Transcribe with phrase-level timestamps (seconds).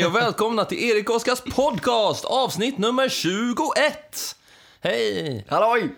[0.00, 4.36] Hej, och välkomna till Erik Oskars podcast, avsnitt nummer 21.
[4.80, 5.46] Hej!
[5.48, 5.94] Halloj!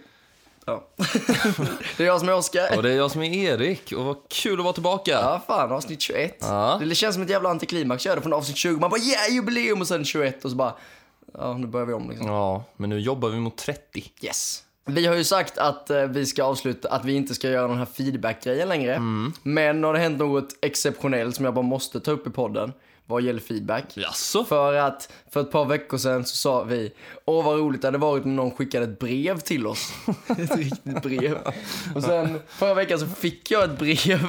[0.66, 0.88] Ja.
[1.96, 2.76] det är jag som är Oskar.
[2.76, 5.10] Och det är jag som är Erik och vad kul att vara tillbaka.
[5.10, 6.36] Ja, fan, avsnitt 21.
[6.40, 6.80] Ja.
[6.84, 8.06] Det känns som ett jävla antiklimax.
[8.06, 10.74] Jag från avsnitt 20, man bara yeah, jubileum och sen 21 och så bara,
[11.34, 12.26] ja, nu börjar vi om liksom.
[12.26, 14.12] Ja, men nu jobbar vi mot 30.
[14.22, 14.62] Yes.
[14.84, 17.78] Vi har ju sagt att eh, vi ska avsluta, att vi inte ska göra den
[17.78, 19.00] här feedback-grejen längre.
[19.42, 22.72] Men nu har det hänt något exceptionellt som jag bara måste ta upp i podden
[23.12, 23.84] vad gäller feedback.
[23.96, 24.44] Jaså?
[24.44, 26.92] För att för ett par veckor sedan så sa vi,
[27.24, 29.92] åh vad roligt det hade varit om någon skickade ett brev till oss.
[30.28, 31.38] ett riktigt brev.
[31.94, 34.28] Och sen förra veckan så fick jag ett brev.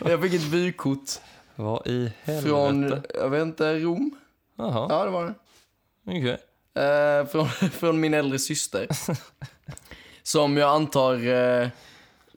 [0.04, 1.10] jag fick ett vykort
[1.56, 2.48] Vad i helvete?
[2.48, 4.10] från, jag vet inte, Rom?
[4.58, 5.34] Jaha, Ja, det var det.
[6.06, 6.38] okej.
[6.84, 8.86] Eh, från, från min äldre syster.
[10.22, 11.28] Som jag antar
[11.62, 11.68] eh,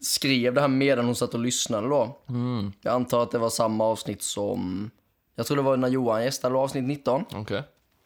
[0.01, 2.17] skrev det här medan hon satt och lyssnade då.
[2.29, 4.91] Mm, Jag antar att det var samma avsnitt som,
[5.39, 7.25] jag tror det var när Johan gästade, avsnitt 19.
[7.33, 7.63] okej.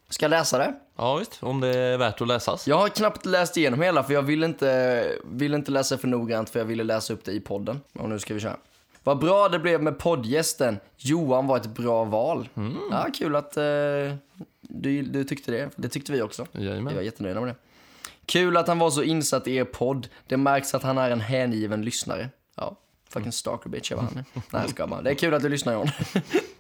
[0.10, 0.74] Ska jag läsa det?
[0.96, 1.44] Ja, visst.
[1.44, 2.68] Om det är värt att läsas.
[2.68, 6.50] Jag har knappt läst igenom hela för jag ville inte, ville inte läsa för noggrant
[6.50, 7.82] för jag ville läsa upp det i podden.
[7.94, 8.58] Och nu ska vi köra.
[9.04, 10.80] Vad bra det blev med poddgästen.
[10.98, 12.50] Johan var ett bra val.
[12.92, 13.64] Ja, kul att eh,
[14.62, 15.70] du, du tyckte det.
[15.76, 16.48] Det tyckte vi också.
[16.52, 16.96] Jajamän.
[16.96, 17.56] var jättenöjda med det.
[18.26, 20.08] Kul att han var så insatt i er podd.
[20.28, 22.30] Det märks att han är en hängiven lyssnare.
[22.56, 22.76] Ja,
[23.10, 24.26] fucking stalker bitch jag var han.
[24.34, 25.02] Nej, jag skojar bara.
[25.02, 25.88] Det är kul att du lyssnar John.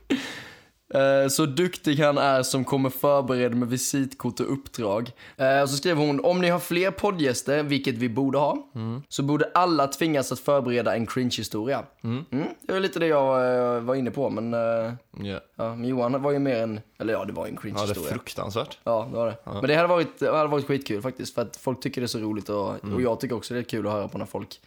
[0.93, 5.11] Eh, Så duktig han är som kommer förberedd med visitkort och uppdrag.
[5.37, 8.67] Eh, Och så skrev hon, om ni har fler poddgäster, vilket vi borde ha,
[9.09, 11.83] så borde alla tvingas att förbereda en cringe-historia.
[12.03, 12.25] Mm.
[12.61, 15.39] Det var lite det jag eh, var inne på, men, eh, Ja.
[15.55, 17.73] ja, men Johan var ju mer en, eller ja, det var en ja, det är
[17.73, 18.11] cringe-historia.
[18.11, 18.77] fruktansvärt.
[18.83, 19.35] Ja, det var det.
[19.45, 22.07] Men det hade, varit, det hade varit skitkul faktiskt, för att folk tycker det är
[22.07, 24.59] så roligt och, och jag tycker också det är kul att höra på när folk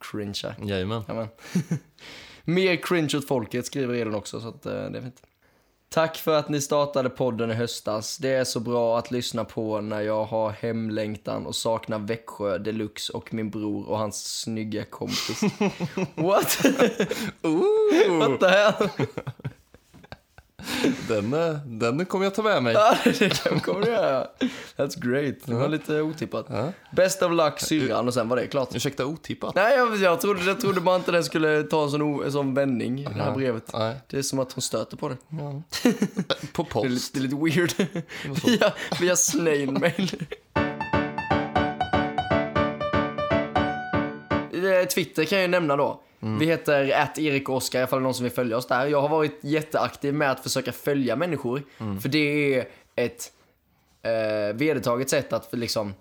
[0.00, 0.54] cringear.
[0.62, 1.02] Jajamän.
[1.08, 1.28] Jamen.
[2.44, 5.22] Mer cringe åt folket skriver Elin också, så att, eh, det är fint.
[5.94, 8.18] Tack för att ni startade podden i höstas.
[8.18, 13.12] Det är så bra att lyssna på när jag har hemlängtan och saknar Växjö Deluxe
[13.12, 15.40] och min bror och hans snygga kompis.
[16.14, 16.64] What?
[18.08, 18.88] What the hell?
[21.08, 22.72] Den, eh, den kommer jag ta med mig.
[22.74, 24.26] Ja, det kommer du göra.
[24.76, 25.34] That's great.
[25.44, 26.46] Det var lite otippat.
[26.48, 26.72] Ja.
[26.92, 28.68] Best of luck syrran och sen var det klart.
[28.74, 29.54] Ursäkta otippat.
[29.54, 32.54] Nej, jag, jag, trodde, jag trodde bara inte den skulle ta en sån, en sån
[32.54, 33.70] vändning, det här brevet.
[33.72, 33.96] Nej.
[34.06, 35.16] Det är som att hon stöter på det.
[36.52, 36.86] På Det är post.
[36.86, 38.02] lite, det är lite weird.
[38.46, 40.26] via, via snail mail.
[44.52, 46.00] Eh, Twitter kan jag ju nämna då.
[46.38, 48.86] Vi heter att Erik och Oskar ifall det är någon som vill följa oss där.
[48.86, 51.62] Jag har varit jätteaktiv med att försöka följa människor.
[52.00, 53.32] För det är ett
[54.02, 55.94] eh, vedertaget sätt att liksom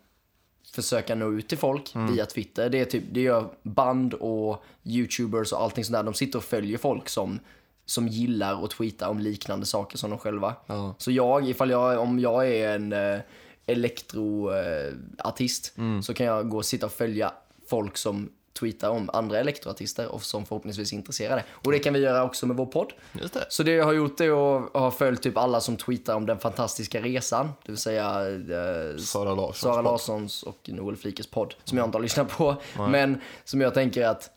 [0.75, 2.69] försöka nå ut till folk via Twitter.
[2.69, 6.03] Det, är typ, det gör band och youtubers och allting sånt där.
[6.03, 7.39] De sitter och följer folk som,
[7.85, 10.55] som gillar och tweetar om liknande saker som de själva.
[10.65, 10.95] Ja.
[10.97, 13.19] Så jag, ifall jag, om jag är en eh,
[13.65, 17.33] elektroartist så kan jag gå och sitta och följa
[17.67, 21.43] folk som tweetar om andra elektroartister och som förhoppningsvis är intresserade.
[21.51, 22.93] Och det kan vi göra också med vår podd.
[23.21, 23.45] Just det.
[23.49, 26.39] Så det jag har gjort är att ha följt typ alla som tweetar om den
[26.39, 27.51] fantastiska resan.
[27.65, 29.81] Det vill säga eh, Sara Larssons Sara.
[29.81, 31.55] Larssons och Noel Flikes podd.
[31.63, 32.55] Som jag inte har lyssnat på.
[32.89, 34.29] Men som jag tänker att,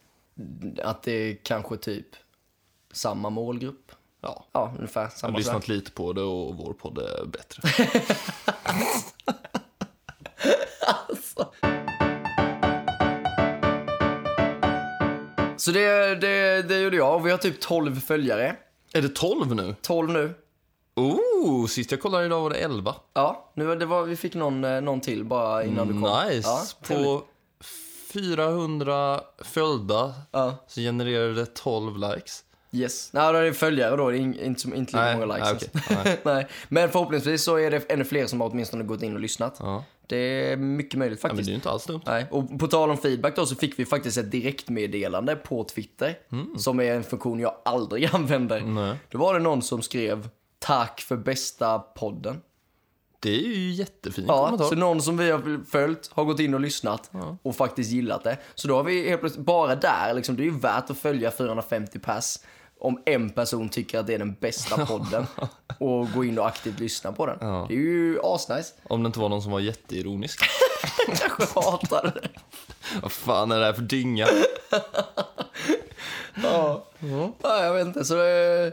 [0.82, 2.06] att det är kanske typ
[2.92, 3.92] samma målgrupp.
[4.20, 4.46] Ja.
[4.52, 7.62] Ja, ungefär Jag har samma lyssnat lite på det och vår podd är bättre.
[15.66, 18.56] Så det, det, det gjorde jag och vi har typ 12 följare.
[18.92, 19.74] är det 12 nu?
[19.82, 20.34] 12 nu.
[20.96, 22.94] Oh, sist jag kollade idag var det 11.
[23.14, 26.26] Ja, nu det var, vi fick någon, eh, någon till bara innan du kom.
[26.28, 26.48] Nice.
[26.48, 27.22] Ja, på
[28.12, 30.54] 400 följda Ja.
[30.68, 32.44] så genererade det 12 likes.
[32.72, 33.12] Yes.
[33.12, 34.10] Nej, då är det följare då.
[34.10, 35.68] Det är in- inte, som- inte lika många likes.
[35.72, 36.00] nej, okej.
[36.04, 36.20] Nej.
[36.34, 36.46] Nej.
[36.68, 39.56] Men förhoppningsvis så är det ännu fler som har åtminstone gått in och lyssnat.
[39.58, 39.84] Ja.
[40.06, 40.16] Det
[40.52, 41.46] är mycket möjligt Ja, men faktiskt.
[41.48, 42.00] det är inte alls dumt.
[42.06, 42.26] Nej.
[42.30, 46.18] Och på tal om feedback då så fick vi faktiskt ett direktmeddelande på Twitter.
[46.58, 48.58] Som är en funktion jag aldrig använder.
[48.58, 48.74] Mm.
[48.74, 48.96] Nej.
[49.10, 50.28] Då var det någon som skrev
[50.58, 52.40] Tack för bästa podden.
[53.20, 54.64] Det är ju jättefin Ja, kommentar.
[54.66, 57.10] så någon som vi har följt har gått in och lyssnat
[57.42, 58.36] och faktiskt gillat det.
[58.54, 61.30] Så då har vi helt plötsligt, bara där, liksom, det är ju värt att följa
[61.30, 62.44] 450 pass
[62.86, 65.26] om en person tycker att det är den bästa podden
[65.78, 67.38] och gå in och aktivt lyssna på den.
[67.40, 67.66] Ja.
[67.68, 68.74] Det är ju asnice.
[68.82, 70.40] Om det inte var någon som var jätteironisk.
[71.06, 72.28] Kanske hatade det.
[73.02, 74.28] Vad fan är det här för dynga?
[76.42, 76.84] Ja.
[77.42, 78.04] ja, jag vet inte.
[78.04, 78.72] Så det,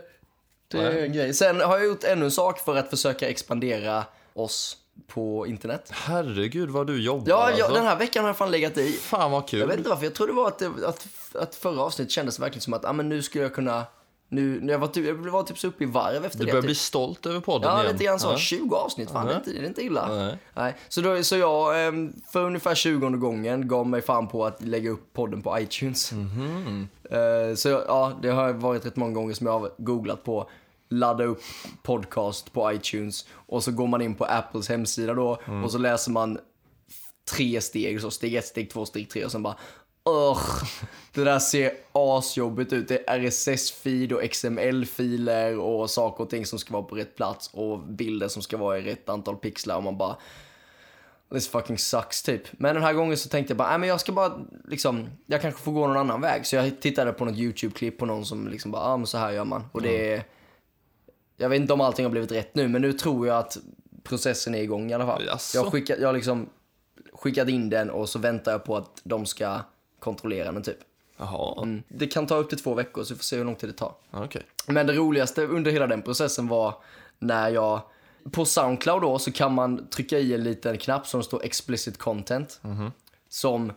[0.67, 1.33] det är en grej.
[1.33, 4.77] Sen har jag gjort ännu en sak för att försöka expandera oss
[5.07, 5.89] på internet.
[5.91, 7.73] Herregud vad du jobbar Ja, ja alltså.
[7.73, 8.91] den här veckan har jag fan legat i.
[8.91, 9.59] Fan vad kul.
[9.59, 12.61] Jag vet inte varför, jag tror det var att, att, att förra avsnittet kändes verkligen
[12.61, 13.85] som att ah, men nu skulle jag kunna
[14.33, 16.51] nu, nu jag, var typ, jag var typ så uppe i varv efter Du det.
[16.51, 16.67] börjar typ.
[16.67, 17.91] bli stolt över podden Ja, igen.
[17.91, 18.27] lite grann så.
[18.27, 18.37] Ja.
[18.37, 20.07] 20 avsnitt, fan det, är inte, det är inte illa.
[20.15, 20.37] Nej.
[20.53, 20.75] Nej.
[20.89, 24.89] Så, då, så jag, ehm, för ungefär 20 gången, gav mig fan på att lägga
[24.91, 26.11] upp podden på iTunes.
[26.11, 26.87] Mhm.
[27.11, 30.49] Eh, Så ja, det har varit rätt många gånger som jag har googlat på
[30.89, 31.41] ladda upp
[31.83, 35.63] podcast på iTunes och så går man in på Apples hemsida då Mm.
[35.63, 36.37] och så läser man
[37.31, 39.55] tre steg, så steg ett, steg två, steg tre och sen bara
[40.09, 40.63] Ugh,
[41.13, 42.87] det där ser asjobbigt ut.
[42.87, 47.49] Det är RSS-feed och XML-filer och saker och ting som ska vara på rätt plats
[47.53, 50.17] och bilder som ska vara i rätt antal pixlar och man bara
[51.33, 52.41] This fucking sucks typ.
[52.51, 55.41] Men den här gången så tänkte jag bara, nej men jag ska bara liksom, jag
[55.41, 56.45] kanske får gå någon annan väg.
[56.45, 59.31] Så jag tittade på något YouTube-klipp på någon som liksom bara, ah, men så här
[59.31, 59.63] gör man.
[59.71, 60.23] Och det är,
[61.37, 63.57] jag vet inte om allting har blivit rätt nu, men nu tror jag att
[64.03, 65.23] processen är igång i alla fall.
[65.25, 65.57] Jaså?
[65.57, 66.49] Jag har skickat, jag liksom
[67.13, 69.59] skickat in den och så väntar jag på att de ska
[70.03, 70.77] kontrollera den typ.
[71.17, 71.83] Jaha, Mm.
[71.87, 73.73] Det kan ta upp till två veckor så vi får se hur lång tid det
[73.73, 73.93] tar.
[74.11, 74.41] okej.
[74.67, 76.75] Men det roligaste under hela den processen var
[77.19, 77.81] när jag
[78.31, 82.61] på Soundcloud då så kan man trycka i en liten knapp som står explicit content.
[83.29, 83.71] Som,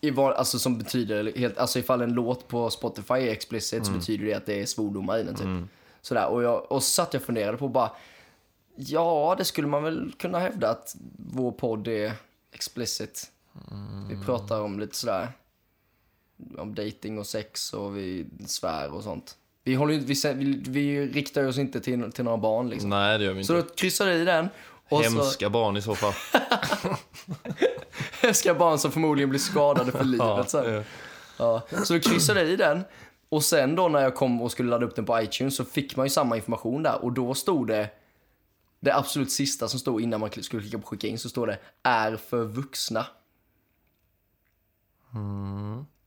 [0.00, 3.92] i var, alltså, som betyder, helt, alltså ifall en låt på Spotify är explicit så
[3.92, 5.70] betyder det att det är svordomar i den typ.
[6.02, 7.90] Sådär, och, jag, och så satt jag och funderade på bara,
[8.76, 12.12] ja det skulle man väl kunna hävda att vår podd är
[12.52, 13.30] explicit.
[14.08, 15.28] Vi pratar om lite sådär,
[16.58, 19.36] om dating och sex och vi svär och sånt.
[19.64, 22.90] Vi, håller, ju- vi, sä- vi, vi riktar oss inte till, till några barn liksom.
[22.90, 23.68] Nej, det gör vi Så inte.
[23.68, 24.48] då kryssar jag i den.
[24.88, 26.12] Och Hemska barn i så fall.
[28.22, 30.74] så ska barn som förmodligen blir skadade för livet sen.
[30.74, 30.82] ja.
[31.38, 31.62] Ja.
[31.84, 32.84] Så då kryssade jag i den.
[33.28, 35.96] Och sen då när jag kom och skulle ladda upp den på iTunes så fick
[35.96, 37.04] man ju samma information där.
[37.04, 37.88] Och då stod det,
[38.80, 41.58] det absolut sista som stod innan man skulle klicka på skicka in, så står det
[41.82, 43.06] är för vuxna.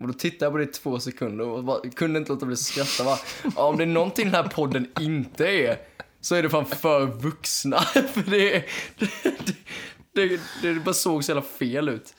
[0.01, 2.53] Och då tittade jag på det i två sekunder och bara, kunde inte låta bli
[2.53, 3.03] att skratta.
[3.03, 3.19] Va?
[3.55, 5.77] Ja, om det är någonting den här podden inte är,
[6.21, 7.79] så är det fan för vuxna.
[7.81, 8.65] för det,
[8.99, 12.13] det, det, det, bara såg så jävla fel ut.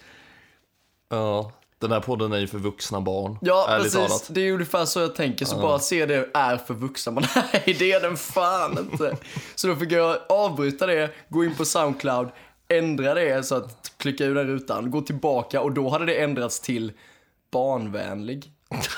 [1.08, 1.52] ja.
[1.82, 3.38] Den här podden är ju för vuxna barn.
[3.40, 3.92] Ja, precis.
[3.92, 4.26] talat.
[4.30, 5.44] Det är ungefär så jag tänker.
[5.44, 7.12] Så bara se det är för vuxna.
[7.12, 9.16] Men nej, det är den fan inte.
[9.54, 12.28] Så då fick jag avbryta det, gå in på Soundcloud,
[12.78, 16.60] ändra det så att klicka ur den rutan, gå tillbaka och då hade det ändrats
[16.60, 16.92] till
[17.50, 18.50] barnvänlig.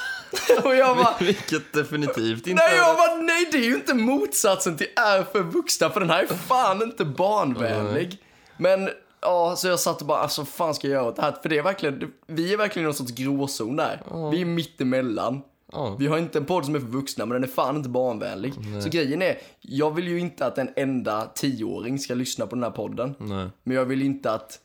[0.64, 4.76] och jag bara, Vilket definitivt inte nej, jag bara, nej det är ju inte motsatsen
[4.76, 8.22] till är för vuxna för den här är fan inte barnvänlig.
[8.56, 8.90] Men
[9.20, 11.34] ja, så jag satt och bara, alltså fan ska jag göra åt det här?
[11.42, 14.02] För det är verkligen, vi är verkligen i någon sorts gråzon där.
[14.30, 15.42] Vi är mittemellan.
[15.74, 15.96] Ja.
[15.98, 18.54] Vi har inte en podd som är för vuxna, men den är fan inte barnvänlig.
[18.82, 22.62] Så grejen är, jag vill ju inte att en enda tioåring ska lyssna på den
[22.64, 23.14] här podden.
[23.18, 23.48] Nej.
[23.62, 24.60] Men jag vill inte att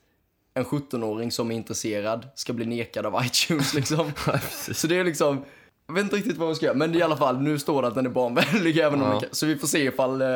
[0.54, 4.12] en 17-åring som är intresserad ska bli nekad av iTunes liksom.
[4.74, 5.44] så det är liksom,
[5.88, 6.78] jag vet inte riktigt vad man ska göra.
[6.78, 9.20] Men i alla fall, nu står det att den är barnvänlig även om Ja.
[9.20, 10.28] kan, Så vi får se ifall eh,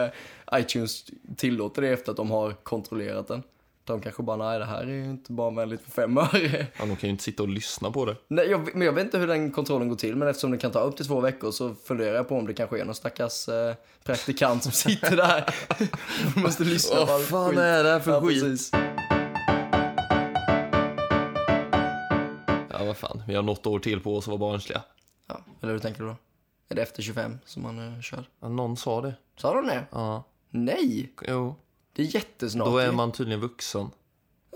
[0.53, 1.05] iTunes
[1.37, 3.43] tillåter det efter att de har kontrollerat den.
[3.85, 6.67] De kanske bara, nej det här är ju inte barnvänligt för fem öre.
[6.79, 8.15] Ja, de kan ju inte sitta och lyssna på det.
[8.27, 10.71] Nej, jag, men jag vet inte hur den kontrollen går till, men eftersom det kan
[10.71, 13.49] ta upp till två veckor så funderar jag på om det kanske är någon stackars
[13.49, 15.45] eh, praktikant som sitter där
[16.35, 17.59] och måste lyssna på Vad all fan skit.
[17.59, 18.43] är det här för Ja, skit?
[18.43, 18.71] precis.
[22.69, 23.23] Ja, vad fan.
[23.27, 24.81] Vi har något år till på oss att vara barnsliga.
[25.27, 26.15] Ja, eller hur tänker du då?
[26.69, 28.23] Är det efter 25 som man uh, kör?
[28.41, 29.13] Ja, någon sa det.
[29.37, 29.83] Sa de det?
[29.91, 30.23] Ja.
[30.49, 31.55] Nej, Jo.
[31.93, 32.67] Det är jättesnart.
[32.67, 33.89] Då är man tydligen vuxen.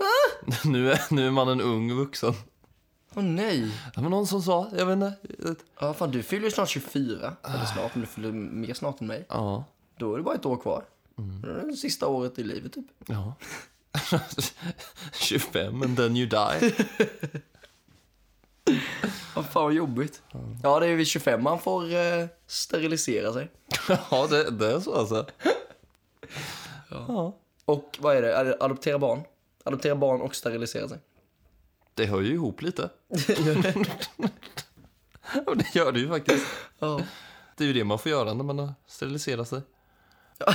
[0.64, 2.34] nu, är, nu är man en ung vuxen.
[3.14, 3.72] Åh nej.
[3.94, 5.14] Ja, men någon som sa, jag vet inte.
[5.80, 7.36] Ja, fan du fyller ju snart 24.
[7.42, 9.26] Eller snart, men du fyller mer snart än mig.
[9.28, 9.64] Ja.
[9.98, 10.84] Då är det bara ett år kvar.
[11.16, 12.86] Det är det sista året i livet typ.
[13.06, 13.34] Ja.
[15.12, 16.72] 25 and then you die.
[19.34, 20.22] Vad fan vad jobbigt.
[20.62, 23.50] Ja, det är vid 25 man får eh, sterilisera sig.
[24.10, 25.26] ja, det, det är så alltså.
[26.90, 27.36] Ja.
[27.64, 28.56] Och vad är det?
[28.60, 29.20] Adoptera barn?
[29.64, 30.98] Adoptera barn och sterilisera sig.
[31.94, 32.90] Det hör ju ihop lite.
[35.46, 36.46] Ja, det gör det ju faktiskt.
[36.78, 37.00] Ja.
[37.56, 39.60] Det är ju det man får göra när man har steriliserat sig.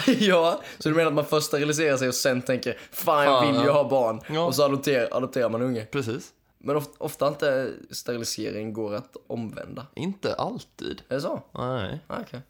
[0.20, 3.62] ja, så du menar att man först steriliserar sig och sen tänker fan jag vill
[3.62, 4.22] ju ha barn.
[4.30, 4.46] Ja.
[4.46, 5.86] Och så adopterar, adopterar man unge.
[5.86, 6.34] Precis.
[6.58, 9.88] Men of, ofta inte sterilisering går att omvända.
[9.96, 11.02] Inte alltid.
[11.10, 11.42] Är det så?
[11.52, 12.00] Nej.
[12.08, 12.42] Ah, okej.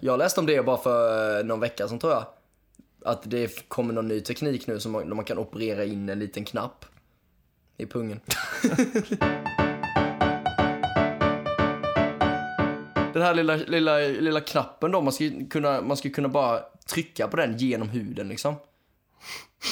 [0.00, 2.24] Jag läste om det bara för någon vecka sedan tror jag.
[3.04, 6.44] Att det kommer någon ny teknik nu som man, man kan operera in en liten
[6.44, 6.84] knapp
[7.76, 8.20] i pungen.
[13.12, 16.60] Den här lilla, lilla, lilla knappen då, man ska, ju kunna, man ska kunna bara
[16.86, 18.54] trycka på den genom huden liksom.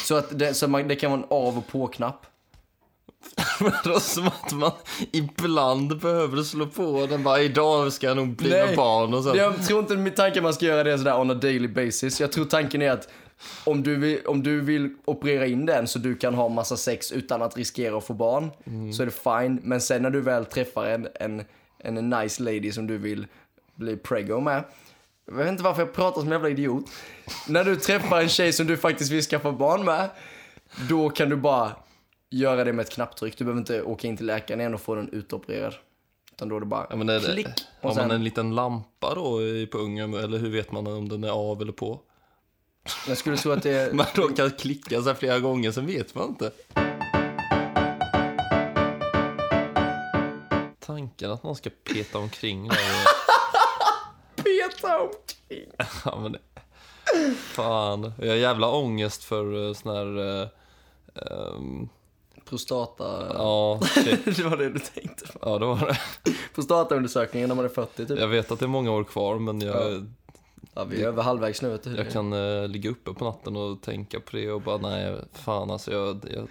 [0.07, 2.27] Så att det, så man, det kan vara en av och på-knapp.
[3.61, 4.73] Vadå, som att man
[5.13, 8.67] ibland behöver slå på den bara idag ska jag nog bli Nej.
[8.67, 9.37] med barn och så.
[9.37, 11.69] Jag tror inte min tanke är att man ska göra det sådär on a daily
[11.69, 12.21] basis.
[12.21, 13.09] Jag tror tanken är att
[13.65, 17.13] om du, vill, om du vill operera in den så du kan ha massa sex
[17.13, 18.51] utan att riskera att få barn,
[18.93, 19.61] så är det fine.
[19.63, 21.45] Men sen när du väl träffar en, en,
[21.79, 23.27] en nice lady som du vill
[23.75, 24.65] bli preggo med.
[25.27, 26.85] Jag vet inte varför jag pratar som en jävla idiot.
[27.49, 30.09] När du träffar en tjej som du faktiskt vill skaffa barn med,
[30.89, 31.73] då kan du bara
[32.31, 33.39] göra det med ett knapptryck.
[33.39, 35.75] Du behöver inte åka in till läkaren igen och få den utopererad.
[36.33, 37.47] Utan då är det bara Ja, men är det, klick.
[37.83, 41.25] har sen, man en liten lampa då i pungen eller hur vet man om den
[41.25, 42.01] är av eller på?
[43.09, 43.93] jag skulle tro att det är...
[43.93, 46.51] Man råkar klicka så här flera gånger, sen vet man inte.
[50.81, 52.77] Tanken att någon ska peta omkring där.
[54.37, 55.73] peta omkring.
[56.05, 56.39] Ja, men det...
[57.37, 60.43] Fan, jag har jävla ångest för eh, sån här...
[61.15, 61.89] ehm,
[62.49, 63.27] Prostata...
[63.35, 64.25] ja, shit.
[64.37, 65.39] det var det du tänkte på.
[65.43, 65.99] ja, det var det.
[66.55, 68.19] Prostataundersökningen när man är 40 typ.
[68.19, 70.07] Jag vet att det är många år kvar, men jag,
[70.75, 71.97] Ja, vi är över halvvägs nu vet du.
[71.97, 75.71] jag kan eh, ligga uppe på natten och tänka på det och bara nej, fan
[75.71, 76.49] alltså, jag, jag,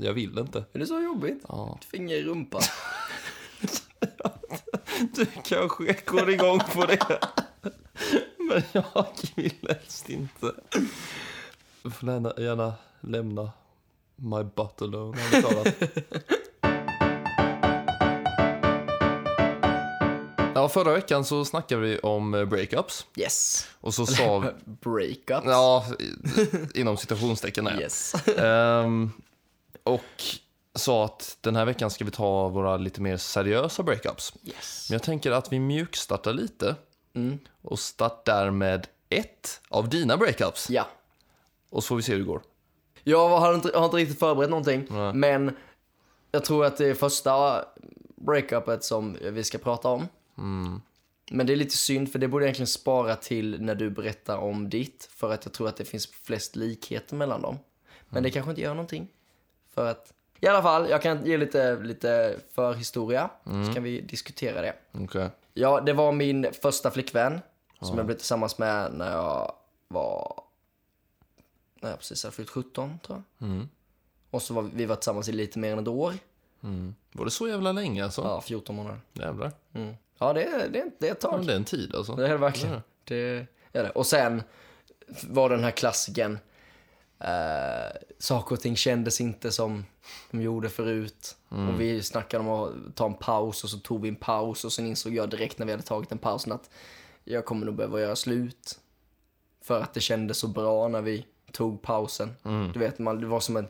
[0.00, 0.64] jag vill inte.
[0.72, 1.44] Är det så jobbigt?
[1.48, 1.78] Ja.
[1.80, 2.60] Ett finger i rumpan.
[5.14, 7.20] Du kanske går igång på det.
[8.38, 10.52] Men jag vill helst inte.
[11.82, 13.50] Du får gärna lämna
[14.18, 15.18] my butt alone.
[20.54, 23.06] Ja, förra veckan så snackade vi om eh, breakups.
[23.16, 23.66] Yes.
[23.80, 24.44] Och så sa.
[24.64, 25.46] Breakups.
[25.46, 25.86] Ja,
[26.74, 27.80] inom citationstecken där.
[27.80, 28.14] Yes.
[28.38, 29.10] Ehm,
[29.82, 30.02] och
[30.74, 34.32] sa att den här veckan ska vi ta våra lite mer seriösa breakups.
[34.44, 34.86] yes.
[34.90, 36.76] Men jag tänker att vi mjukstartar lite
[37.14, 37.38] Mm.
[37.62, 40.70] och startar med ett av dina breakups.
[40.70, 40.86] Ja.
[41.70, 42.42] Och så får vi se hur det går.
[43.08, 45.12] Jag har inte, har inte riktigt förberett någonting, Nej.
[45.12, 45.56] men
[46.30, 47.64] jag tror att det är första
[48.16, 50.08] breakupet som vi ska prata om.
[50.38, 50.80] Mm.
[51.30, 54.38] Men det är lite synd, för det borde jag egentligen spara till när du berättar
[54.38, 57.58] om ditt, för att jag tror att det finns flest likheter mellan dem.
[58.08, 59.08] Men det kanske inte gör någonting.
[59.74, 63.30] För att, i alla fall, jag kan ge lite, lite förhistoria,
[63.66, 64.74] så kan vi diskutera det.
[64.92, 65.30] Okej.
[65.54, 67.40] Ja, det var min första flickvän,
[67.80, 69.52] som jag blev tillsammans med när jag
[69.88, 70.40] var,
[71.80, 73.48] när jag precis hade fyllt 17 tror jag.
[73.48, 73.68] Mm.
[74.30, 76.14] Och så var vi, var tillsammans i lite mer än ett år.
[76.62, 76.94] Mm.
[77.12, 78.22] Var det så jävla länge alltså?
[78.22, 79.00] Ja, 14 månader.
[79.12, 79.52] Jävlar.
[79.72, 79.94] Mm.
[80.18, 81.38] Ja, det, är- det, är- det är ett Ja, tag.
[81.38, 82.14] men det är en tid alltså.
[82.16, 82.74] Det är det verkligen.
[82.74, 82.82] Ja.
[83.04, 83.90] Det är det.
[83.90, 84.42] Och sen
[85.22, 86.38] var den här klassiken.
[87.18, 89.84] Eh, saker och ting kändes inte som
[90.30, 91.36] de gjorde förut.
[91.48, 94.72] Och vi snackade om att ta en paus och så tog vi en paus och
[94.72, 96.70] sen insåg jag direkt när vi hade tagit en pausen att
[97.24, 98.78] jag kommer nog behöva göra slut.
[99.62, 102.30] För att det kändes så bra när vi tog pausen.
[102.72, 103.68] Du vet, man, det var som en,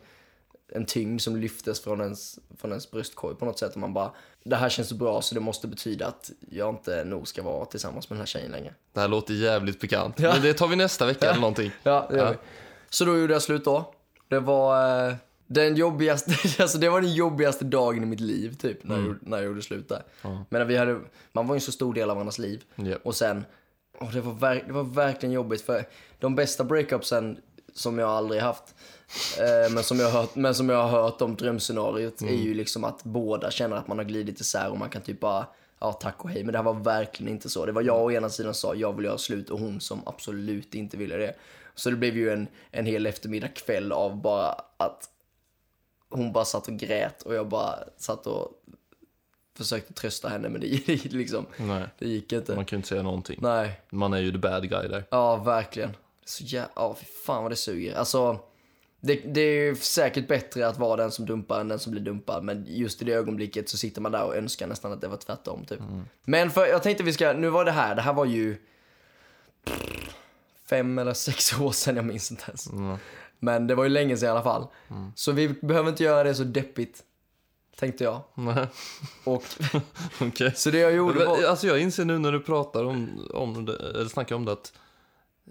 [0.73, 3.73] en tyngd som lyftes från ens, från ens bröstkorg på något sätt.
[3.75, 4.11] Och man bara,
[4.45, 7.65] det här känns så bra så det måste betyda att jag inte nog ska vara
[7.65, 8.75] tillsammans med den här tjejen längre.
[8.93, 10.21] Det här låter jävligt bekant.
[10.21, 10.33] Ja.
[10.33, 11.71] Men det tar vi nästa vecka eller någonting.
[11.83, 12.31] Ja, det gör Ja.
[12.31, 12.37] vi.
[12.91, 13.95] Så då gjorde jag slut då.
[14.29, 15.15] Det var eh,
[15.47, 16.33] den jobbigaste,
[16.63, 19.47] alltså det var den jobbigaste dagen i mitt liv typ, när, jag, gjorde- när jag
[19.47, 20.03] gjorde slut där.
[20.23, 20.45] Ja.
[20.51, 21.01] Men vi hade,
[21.33, 22.65] man var ju en så stor del av varandras liv.
[22.77, 23.07] Japp.
[23.07, 23.45] Och sen,
[24.01, 25.85] åh, det, var det var verkligen jobbigt för
[26.19, 27.39] de bästa breakupsen
[27.79, 28.75] som jag aldrig haft,
[29.39, 32.55] eh, men, som jag har hört, men som jag har hört om drömscenariot är ju
[32.55, 35.47] liksom att båda känner att man har glidit isär och man kan typ bara,
[35.81, 36.45] ja tack och hej.
[36.45, 37.67] Men det här var verkligen inte så.
[37.67, 40.75] Det var jag å ena sidan sa jag vill göra slut och hon som absolut
[40.75, 41.35] inte ville det.
[41.75, 45.09] Så det blev ju en, en hel eftermiddag kväll av bara att
[46.11, 48.49] hon bara satt och grät och jag bara satt och
[49.57, 52.55] försökte trösta henne men det gick liksom, Nej, det gick inte.
[52.55, 53.39] man ju inte säga någonting.
[53.43, 55.05] Nej, Man är ju the bad guy där.
[55.11, 55.91] ja verkligen.
[56.29, 56.67] Så jä...
[56.75, 57.95] ja fy fan vad det suger.
[57.95, 58.39] Alltså,
[59.01, 62.03] det, det är ju säkert bättre att vara den som dumpar än den som blir
[62.03, 62.45] dumpad.
[62.45, 65.17] Men just i det ögonblicket så sitter man där och önskar nästan att det var
[65.17, 65.81] tvärtom typ.
[66.25, 68.57] Men för, jag tänkte vi ska, nu var det här, det här var ju
[70.67, 72.69] fem eller sex år sedan, jag minns inte ens.
[73.39, 74.67] Men det var ju länge sedan i alla fall.
[75.15, 77.03] Så vi behöver inte göra det så deppigt,
[77.77, 78.21] tänkte jag.
[78.35, 78.67] Nej,
[79.25, 79.45] Och,
[80.21, 80.53] okej.
[80.57, 81.43] så det jag gjorde var...
[81.43, 84.73] Alltså jag inser nu när du pratar om, om det, eller snackar om det att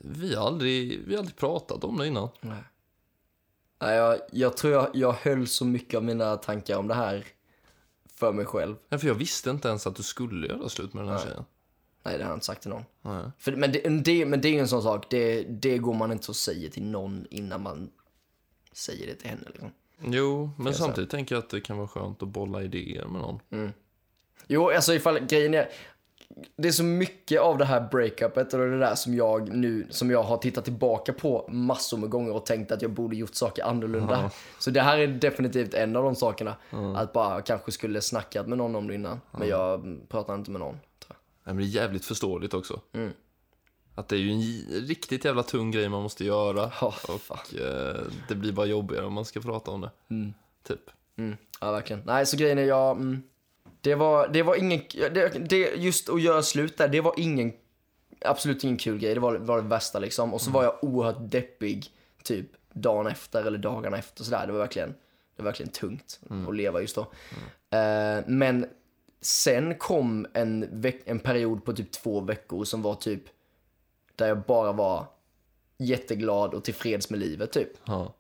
[0.02, 2.30] vi har aldrig, vi har aldrig pratat om det innan.
[2.42, 2.64] Nej.
[3.80, 7.26] Nej, jag, jag tror jag, jag höll så mycket av mina tankar om det här
[8.14, 8.76] för mig själv.
[8.90, 11.26] Ja, för jag visste inte ens att du skulle göra slut med den här Nej.
[11.28, 11.46] tjejen.
[12.04, 12.84] Nej, det har jag inte sagt till någon.
[13.02, 13.32] Nej.
[13.38, 16.12] För, men, det, det, men det är ju en sån sak, det, det går man
[16.12, 17.90] inte och säger till någon innan man
[18.72, 19.44] säger det till henne.
[19.48, 19.72] Liksom.
[20.04, 23.74] Jo, men samtidigt tänker jag att det kan vara skönt att bolla idéer med någon.
[24.48, 25.70] Jo, alltså ifall grejen är,
[26.56, 30.12] det är så mycket av det här breakupet och det där som jag nu, som
[30.12, 33.64] jag har tittat tillbaka på massor med gånger och tänkt att jag borde gjort saker
[33.64, 34.32] annorlunda.
[34.60, 36.56] Så det här är definitivt en av de sakerna.
[36.96, 39.22] Att bara kanske skulle snackat med någon om det innan.
[39.32, 40.80] Men jag pratar inte med någon.
[41.10, 42.82] Nej, men det är jävligt förståeligt också.
[42.94, 43.12] Mm.
[43.96, 44.42] Att det är ju en
[44.88, 46.70] riktigt jävla tung grej man måste göra.
[46.70, 46.94] Fan.
[47.08, 49.92] och eh, det blir bara jobbigare om man ska prata om det.
[50.64, 50.82] Typ.
[51.18, 52.02] Mm, ja, verkligen.
[52.06, 52.98] Nej, så grejen är jag...
[53.82, 54.82] Det, var, det var ingen...
[54.94, 57.54] Det, det, just att göra slut där, det var ingen...
[58.22, 59.14] Absolut ingen kul grej.
[59.14, 60.34] Det var, var det värsta liksom.
[60.34, 61.92] Och så var jag oerhört deppig
[62.24, 64.24] typ dagen efter eller dagarna efter.
[64.24, 64.48] sådär.
[64.48, 64.90] Det var verkligen,
[65.36, 66.48] det var verkligen tungt mm.
[66.48, 67.08] att leva just då.
[67.72, 68.18] Mm.
[68.18, 68.66] Uh, men
[69.22, 73.24] sen kom en, veck, en period på typ två veckor som var typ...
[74.16, 75.08] Där jag bara var
[75.78, 77.70] jätteglad och tillfreds med livet typ.
[77.86, 78.14] Ja.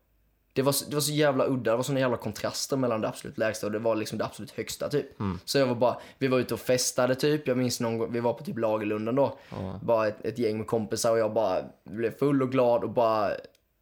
[0.58, 3.08] Det var, så- det var så jävla udda, det var såna jävla kontraster mellan det
[3.08, 5.06] absolut lägsta och det var liksom det absolut högsta typ.
[5.46, 8.20] Så jag var bara, vi var ute och festade typ, jag minns någon gång, vi
[8.20, 9.38] var på typ Lagerlunden då.
[9.82, 13.32] Bara ett, ett gäng med kompisar och jag bara blev full och glad och bara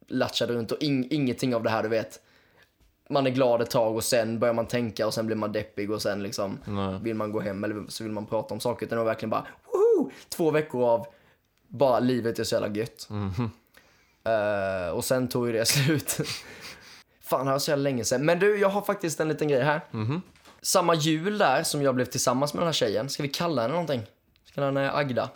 [0.08, 2.20] latchade runt och ing, ingenting av det här du vet.
[3.10, 5.90] Man är glad ett tag och sen börjar man tänka och sen blir man deppig
[5.90, 6.98] och sen liksom Nej.
[7.02, 8.86] vill man gå hem eller så vill man prata om saker.
[8.86, 10.10] Utan det var verkligen bara, woho!
[10.28, 11.06] Två veckor av
[11.68, 13.08] bara livet är så jävla gött.
[14.26, 16.18] Eh, och sen tog ju det slut.
[17.22, 18.24] Fan, det var så jävla länge sedan.
[18.24, 19.80] Men du, jag har faktiskt en liten grej här.
[20.62, 23.72] Samma jul där som jag blev tillsammans med den här tjejen, ska vi kalla henne
[23.72, 24.02] någonting?
[24.44, 25.28] Ska henne henne Agda?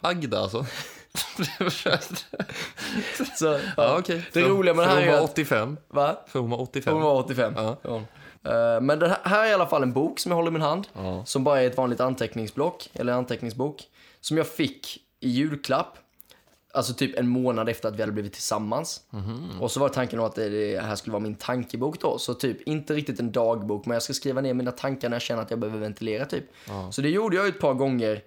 [0.00, 0.66] Agda alltså.
[3.38, 4.24] Så, ja, okej.
[4.32, 5.76] Det För- roliga med det här hon är var att- 85.
[5.88, 6.16] Va?
[6.26, 6.94] För hon var 85.
[6.94, 7.52] Hon var 85.
[7.56, 7.76] Ja.
[7.82, 7.96] Ja.
[8.52, 10.52] Eh, Men det här- här är i alla fall en bok som jag håller i
[10.52, 10.88] min hand.
[10.92, 11.24] Ja.
[11.24, 13.82] Som bara är ett vanligt anteckningsblock, eller anteckningsbok.
[14.20, 15.98] Som jag fick i julklapp.
[16.78, 19.00] Alltså typ en månad efter att vi hade blivit tillsammans.
[19.60, 22.18] Och så var tanken då att det här skulle vara min tankebok då.
[22.18, 25.22] Så typ inte riktigt en dagbok, men jag ska skriva ner mina tankar när jag
[25.22, 26.44] känner att jag behöver ventilera typ.
[26.90, 28.22] Så det gjorde jag ett par gånger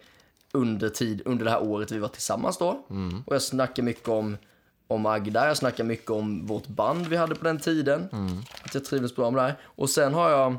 [0.52, 2.84] under tid, under det här året vi var tillsammans då.
[3.26, 4.38] Och jag snackar mycket om,
[4.88, 8.08] om Agda, jag snackar mycket om vårt band vi hade på den tiden.
[8.64, 9.58] Att jag trivdes bra med det här.
[9.64, 10.58] Och sen har jag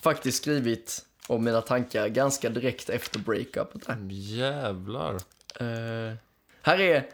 [0.00, 3.98] faktiskt skrivit om mina tankar ganska direkt efter breakupet där.
[4.10, 5.14] Jävlar.
[5.60, 6.14] Eh,
[6.62, 7.08] här är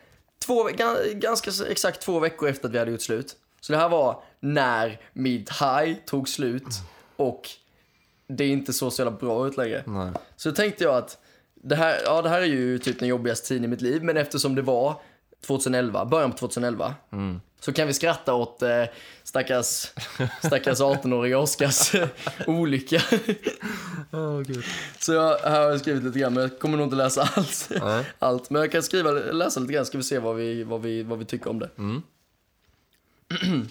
[0.47, 3.37] två, ga- ganska exakt två veckor efter att vi hade gjort slut.
[3.61, 6.65] Så det här var när mitt high tog slut
[7.17, 7.49] och
[8.29, 9.83] det är inte så så jävla bra ut längre.
[9.87, 10.13] Nej.
[10.37, 11.19] Så tänkte jag att
[11.55, 14.17] det här, ja, det här är ju typ den jobbigaste tiden i mitt liv, men
[14.17, 15.01] eftersom det var
[15.47, 16.95] 2011, början på 2011,
[17.61, 18.85] så kan vi skratta åt eh,
[19.25, 19.87] stackars,
[20.43, 21.93] stackars 18-åriga Oskars
[22.47, 23.03] olycka.
[24.13, 24.65] Åh, gud.
[24.99, 27.71] Så jag, här har jag skrivit lite grann, men jag kommer nog inte läsa allt.
[27.83, 28.05] Nej.
[28.19, 28.51] allt.
[28.51, 31.19] Men jag kan skriva, läsa lite grann, ska vi se vad vi, vad vi, vad
[31.19, 31.71] vi tycker om det.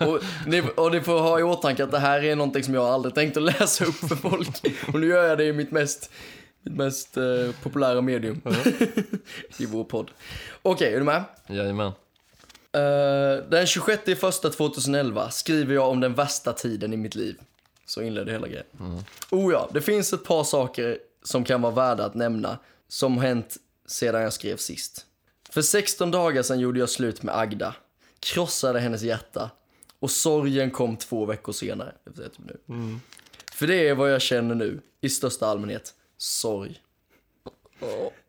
[0.00, 2.84] och, ni, och ni får ha i åtanke att det här är någonting som jag
[2.84, 4.48] aldrig tänkt att läsa upp för folk.
[4.92, 6.10] Och nu gör jag det i mitt mest,
[6.66, 7.24] mitt mest eh,
[7.62, 8.42] populära medium.
[9.58, 10.10] I vår podd.
[10.62, 11.24] Okej, är du med?
[11.48, 11.92] Jajamän.
[12.76, 17.36] Uh, den 26 i första 2011 skriver jag om den värsta tiden i mitt liv.
[17.86, 18.66] Så inledde hela grejen.
[19.30, 23.56] Oh ja, det finns ett par saker som kan vara värda att nämna som hänt
[23.86, 25.06] sedan jag skrev sist.
[25.50, 27.74] För 16 dagar sedan gjorde jag slut med Agda,
[28.20, 29.50] krossade hennes hjärta
[29.98, 31.94] och sorgen kom två veckor senare.
[32.04, 32.74] Det vill säga typ nu.
[33.52, 35.94] För det är vad jag känner nu, i största allmänhet.
[36.18, 36.80] Sorg.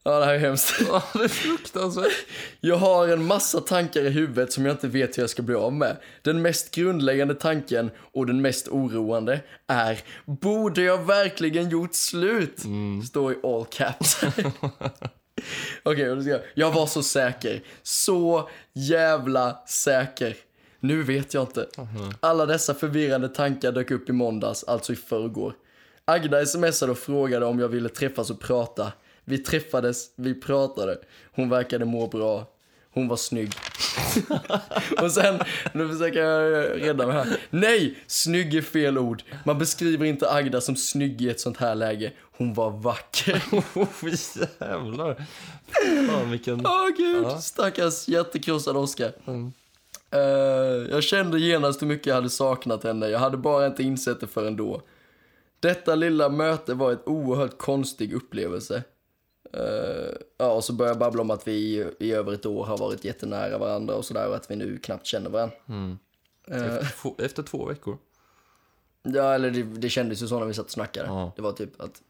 [0.04, 0.74] Ja, det här är hemskt.
[0.88, 2.26] Ja, det är fruktansvärt.
[2.60, 5.56] Jag har en massa tankar i huvudet som jag inte vet hur jag ska bli
[5.56, 5.98] av med.
[6.22, 12.64] Den mest grundläggande tanken och den mest oroande är Borde jag verkligen gjort slut?
[13.10, 14.24] Står i all caps.
[15.84, 16.42] Okej, okay, jag.
[16.54, 17.64] jag var så säker.
[17.84, 20.36] Så jävla säker.
[20.80, 21.68] Nu vet jag inte.
[22.20, 25.54] Alla dessa förvirrande tankar dök upp i måndags, alltså i förrgår.
[26.10, 28.92] Agda smsade och frågade om jag ville träffas och prata.
[29.26, 30.98] Vi träffades, vi pratade.
[31.36, 32.46] Hon verkade må bra.
[32.94, 33.54] Hon var snygg.
[35.02, 35.40] och sen,
[35.74, 37.38] nu försöker jag rädda mig här.
[37.50, 39.24] Nej, snygg är fel ord.
[39.46, 42.12] Man beskriver inte Agda som snygg i ett sånt här läge.
[42.38, 43.44] Hon var vacker.
[43.76, 43.88] Oh,
[44.60, 45.26] jävlar.
[46.08, 46.66] Fan, vilken...
[46.68, 47.42] Åh gud, Ja.
[47.42, 49.12] stackars hjärtekrossade Oskar.
[49.28, 49.52] Mm.
[50.12, 50.22] Eh,
[50.92, 53.08] jag kände genast hur mycket jag hade saknat henne.
[53.08, 54.82] Jag hade bara inte insett det förrän då.
[55.60, 58.84] Detta lilla möte var ett oerhört konstig upplevelse.
[59.54, 62.66] Eh, ja, och så började jag babbla om att vi i, i över ett år
[62.66, 65.56] har varit jättenära varandra och sådär och att vi nu knappt känner varandra.
[66.48, 67.98] Eh, Efter, två, efter två veckor.
[69.04, 71.08] ja, eller det, det kändes ju så när vi satt och snackade.
[71.08, 71.32] Ja.
[71.36, 72.02] Det var typ att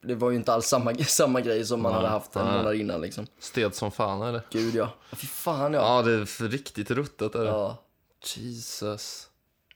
[0.00, 2.74] det var ju inte alls samma, samma grej som man Nej, hade haft en månad
[2.74, 3.26] innan liksom.
[3.38, 4.42] Sted som fan, eller?
[4.50, 4.90] Gud ja.
[5.12, 5.96] Fy fan ja.
[5.96, 7.34] Ja, det är för riktigt ruttet.
[7.34, 7.50] Är det?
[7.50, 7.78] Ja.
[8.36, 9.28] Jesus.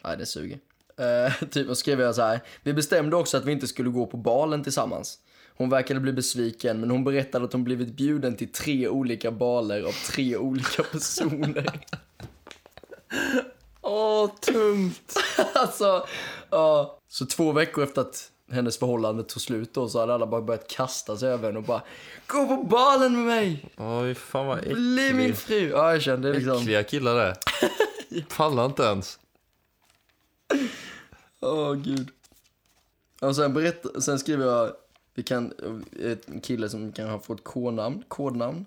[0.05, 0.59] Nej, det suger.
[0.99, 2.41] Eh, typ, och skrev jag så här.
[2.63, 5.19] Vi bestämde också att vi inte skulle gå på balen tillsammans.
[5.57, 9.83] Hon verkade bli besviken, men hon berättade att hon blivit bjuden till tre olika baler
[9.83, 11.81] av tre olika personer.
[13.81, 15.15] Åh, tungt.
[15.55, 16.07] alltså,
[16.51, 16.99] ja.
[17.09, 20.69] Så två veckor efter att hennes förhållande tog slut då, så hade alla bara börjat
[20.69, 21.83] kasta sig över henne och bara
[22.27, 23.65] Gå på balen med mig!
[23.77, 25.37] Oj, fan vad Bli min äcklig.
[25.37, 25.71] fru!
[25.71, 26.57] Ja, jag kände liksom...
[26.57, 27.37] Äckliga killar det.
[28.37, 29.19] Pallar inte ens.
[31.41, 32.09] Åh, gud.
[33.21, 34.73] Och sen, berätt, sen skriver jag,
[35.15, 35.53] vi kan,
[36.27, 38.67] en kille som kan ha fått kodnamn, kodnamn.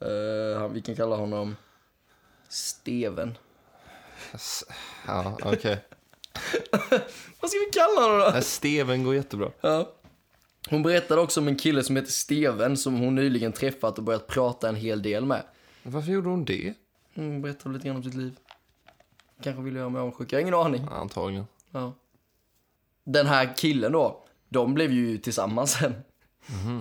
[0.00, 1.56] Eh, han- vi kan kalla honom
[2.48, 3.38] Steven.
[4.32, 4.64] S-
[5.06, 5.84] Ja, okej.
[7.40, 8.28] Vad ska vi kalla honom då?
[8.28, 8.42] Okay.
[8.42, 9.50] Steven går jättebra.
[9.60, 9.92] Ja.
[10.70, 14.26] Hon berättade också om en kille som heter Steven som hon nyligen träffat och börjat
[14.26, 15.42] prata en hel del med.
[15.82, 16.74] Varför gjorde hon det?
[17.14, 18.36] Hon berättade lite grann om sitt liv.
[19.42, 20.88] Kanske ville göra mig avundsjuk, jag har ingen aning.
[20.90, 21.46] Antagligen.
[21.70, 21.94] Ja.
[23.04, 25.94] Den här killen då, de blev ju tillsammans sen.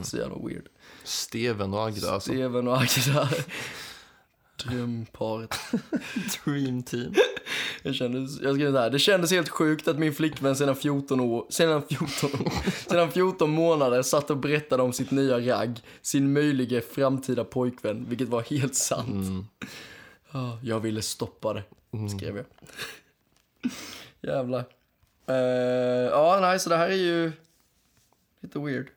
[0.04, 0.68] Så jävla weird.
[1.04, 2.32] Steven och Agda alltså.
[2.32, 3.30] Steven och Agda.
[4.64, 5.56] Drömparet.
[6.46, 7.14] Dream team.
[7.84, 11.20] Jag kände, jag skrev så här, det kändes helt sjukt att min flickvän sedan 14
[11.20, 12.54] år, sedan 14 år,
[12.90, 18.28] sedan 14 månader satt och berättade om sitt nya ragg, sin möjlige framtida pojkvän, vilket
[18.30, 19.28] var helt sant.
[19.28, 19.46] Mm.
[20.32, 21.64] Ja, jag ville stoppa det,
[22.18, 22.46] skrev jag.
[24.36, 24.66] Jävlar.
[25.28, 25.36] Eh,
[26.12, 27.32] ja, nej, så det här är ju
[28.42, 28.88] lite weird.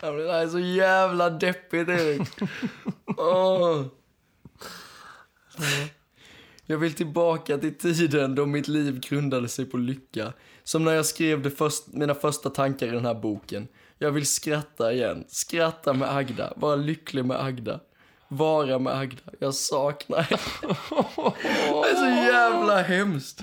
[0.00, 2.28] Det här är så jävla deppigt, Erik.
[3.16, 3.84] Åh.
[6.66, 10.32] Jag vill tillbaka till tiden då mitt liv grundade sig på lycka.
[10.64, 13.68] Som när jag skrev först, mina första tankar i den här boken.
[13.98, 15.24] Jag vill skratta igen.
[15.28, 16.52] Skratta med Agda.
[16.56, 17.80] Vara lycklig med Agda.
[18.28, 19.22] Vara med Agda.
[19.38, 20.42] Jag saknar henne.
[21.82, 23.42] Det är så jävla hemskt.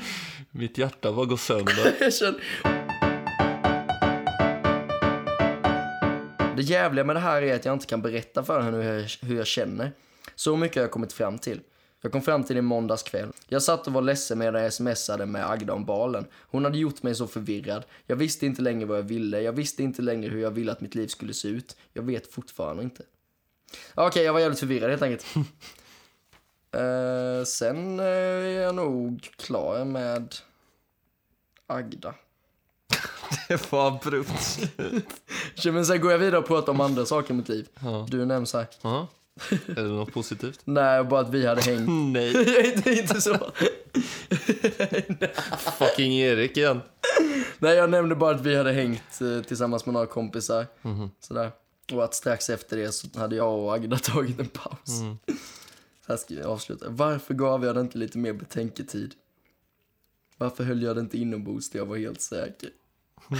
[0.51, 1.95] Mitt hjärta bara går sönder.
[1.99, 2.43] Jag känner...
[6.55, 9.09] Det jävliga med det här är att jag inte kan berätta för henne hur jag,
[9.21, 9.91] hur jag känner.
[10.35, 11.59] Så mycket har jag kommit fram till.
[12.01, 13.31] Jag kom fram till det i måndags kväll.
[13.47, 16.25] Jag satt och var ledsen medan jag smsade med Agda om balen.
[16.33, 17.83] Hon hade gjort mig så förvirrad.
[18.07, 19.41] Jag visste inte längre vad jag ville.
[19.41, 21.77] Jag visste inte längre hur jag ville att mitt liv skulle se ut.
[21.93, 23.03] Jag vet fortfarande inte.
[23.95, 25.25] Okej, jag var jävligt förvirrad helt enkelt.
[26.75, 30.35] Eh, sen eh, är jag nog klar med
[31.67, 32.15] Agda.
[33.47, 34.59] Det var abrupt.
[35.55, 37.67] Så, Men sen går jag vidare och pratar om andra saker i mitt liv.
[37.79, 38.07] Ja.
[38.09, 38.67] Du nämns här.
[38.81, 39.07] Ja.
[39.49, 40.59] Är det något positivt?
[40.63, 42.13] Nej, bara att vi hade hängt.
[42.13, 42.33] Nej.
[42.83, 43.51] det är inte så.
[45.79, 46.81] Fucking Erik igen.
[47.59, 50.67] Nej, jag nämnde bara att vi hade hängt eh, tillsammans med några kompisar.
[51.19, 51.51] Sådär.
[51.91, 54.99] Och att strax efter det så hade jag och Agda tagit en paus.
[56.05, 56.89] Så här ska jag avsluta.
[56.89, 59.15] Varför gav jag det inte lite mer betänketid?
[60.37, 62.69] Varför höll jag det inte inombords till jag var helt säker?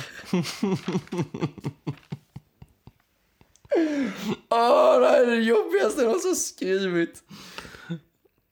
[4.50, 7.24] Åh, det här är det jobbigaste jag någonsin skrivit.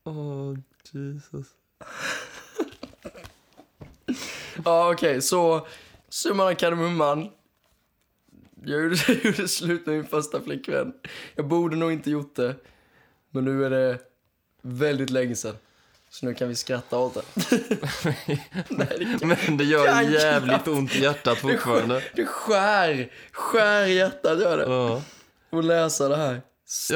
[0.04, 0.58] Åh,
[0.92, 1.48] Jesus.
[4.66, 5.68] Ja, okej, så
[6.10, 7.30] summan av kardemumman.
[8.66, 10.94] Jag gjorde, jag gjorde slut med min första flickvän.
[11.36, 12.56] Jag borde nog inte gjort det.
[13.30, 14.00] Men nu är det
[14.62, 15.56] väldigt länge sedan.
[16.10, 17.22] Så nu kan vi skratta åt det.
[18.70, 20.68] Nej, det, kan, Men det gör Kan jävligt knappt.
[20.68, 22.04] ont i hjärtat fortfarande.
[22.16, 24.64] det skär, skär i hjärtat gör det.
[24.64, 25.02] Ja.
[25.60, 26.34] Att läsa det här.
[26.34, 26.42] Ja,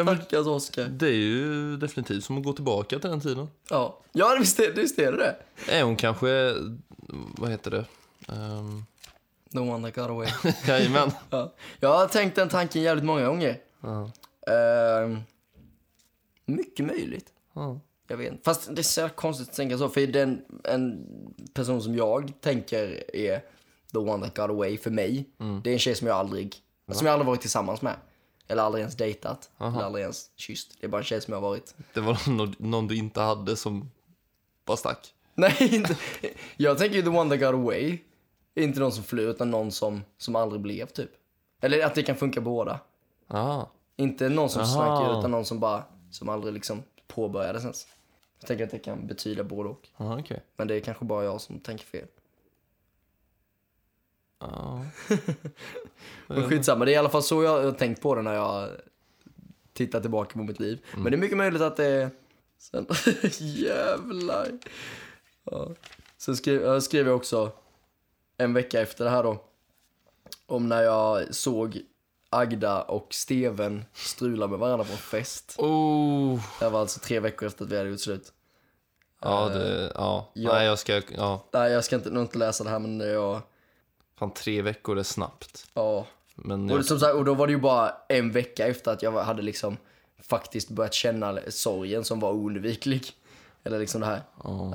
[0.04, 0.86] Stackars Oskar.
[0.86, 3.48] Det är ju definitivt som att gå tillbaka till den tiden.
[3.70, 5.36] Ja, ja visst, är, visst är det det.
[5.72, 6.56] Är hon kanske,
[7.38, 7.86] vad heter det?
[8.28, 8.86] Um,
[9.52, 10.28] The one that got away.
[10.68, 11.12] jajamän.
[11.30, 11.54] ja.
[11.80, 13.60] Jag har tänkt den tanken jävligt många gånger.
[13.82, 14.12] Ja.
[14.54, 15.20] Ehm,
[16.46, 17.34] mycket möjligt.
[17.54, 17.80] Ja.
[18.08, 18.34] Jag vet.
[18.44, 19.90] Fast det är så konstigt att tänka så.
[19.90, 21.08] För den, en
[21.54, 23.40] person som jag tänker är
[23.92, 25.30] the one that got away för mig.
[25.64, 26.56] Det är en tjej som jag aldrig,
[26.92, 27.96] som jag aldrig varit tillsammans med.
[28.48, 29.50] Eller aldrig ens dejtat.
[29.60, 30.78] Eller aldrig ens kysst.
[30.80, 31.76] Det är bara en tjej som jag har varit.
[31.94, 33.92] Det var någon, någon du inte hade som
[34.66, 35.14] bara stack.
[35.36, 35.98] Nej, inte.
[36.58, 37.98] Jag tänker ju the one that got away.
[38.56, 41.12] Inte någon som flyr, utan någon som, som aldrig blev typ.
[41.62, 42.80] Eller att det kan funka båda.
[43.28, 43.66] Ah.
[43.96, 44.74] Inte någon som Aha.
[44.74, 47.88] snackar, utan någon som bara, som aldrig liksom påbörjades ens.
[48.40, 49.88] Jag tänker att det kan betyda både och.
[49.98, 50.44] Ah, okej.
[50.58, 52.08] Men det är kanske bara jag som tänker fel.
[54.40, 54.86] Ja.
[56.28, 58.70] Men skitsamma, det är i alla fall så jag har tänkt på det när jag
[59.74, 60.86] tittar tillbaka på mitt liv.
[60.94, 62.10] Men det är mycket möjligt att det är...
[62.58, 62.88] Sen...
[63.40, 64.48] Jävlar.
[65.44, 65.70] Ja.
[66.18, 66.36] Sen
[66.82, 67.52] skrev jag också
[68.38, 69.44] en vecka efter det här då.
[70.46, 71.82] Om när jag såg
[72.30, 75.56] Agda och Steven strula med varandra på en fest.
[75.58, 76.40] Oh.
[76.60, 78.34] Det var alltså tre veckor efter att vi hade gjort slut.
[79.22, 80.32] Ja, det, ja.
[80.34, 80.54] ja.
[80.54, 81.46] Nej, jag ska, ja.
[81.52, 83.42] Nej, jag ska inte, nog inte läsa det här, men jag...
[84.20, 85.68] Fan, tre veckor är snabbt.
[85.74, 86.06] Ja.
[86.36, 89.04] Men Och, jag, som sagt, och då var det ju bara en vecka efter att
[89.04, 89.78] jag hade liksom
[90.22, 93.14] faktiskt börjat känna sorgen som var oundviklig.
[93.66, 94.22] Eller liksom det här.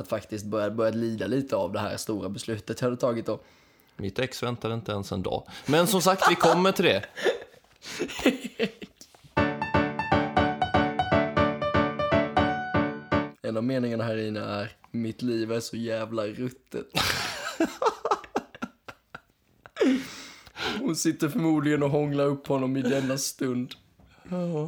[0.01, 3.41] Att faktiskt börja, börja lida lite av det här stora beslutet jag hade tagit då.
[3.97, 5.49] mitt ex väntade inte ens en dag.
[5.67, 7.05] Men som sagt, vi kommer till det.
[13.43, 16.87] En av meningarna här inne är Mitt liv är så jävla ruttet.
[20.81, 23.75] Hon sitter förmodligen och hånglar upp honom i denna stund.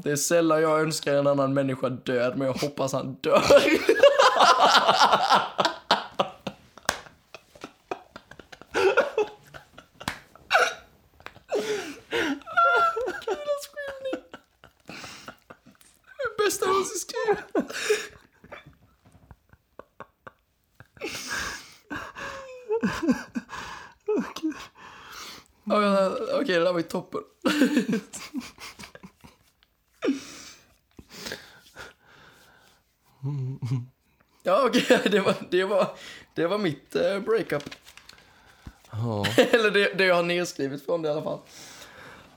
[0.03, 3.43] Det är sällan jag önskar en annan människa död, men jag hoppas han dör.
[16.39, 17.39] Bästa hon någonsin skrivit.
[25.73, 27.23] Eh, okej, det där var ju toppen.
[34.42, 35.90] Ja, okej, det, var, det, var,
[36.35, 37.70] det var mitt eh, breakup.
[38.90, 39.26] Ja.
[39.37, 41.38] Eller det, det jag har nedskrivit från det i alla fall.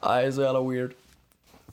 [0.03, 0.91] Nej, så jävla weird.